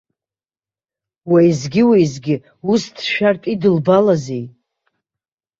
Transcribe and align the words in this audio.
Уеизгьы-уеизгьы 1.31 2.35
ус 2.71 2.83
дшәартә 2.95 3.47
идылбалазеи? 3.53 4.45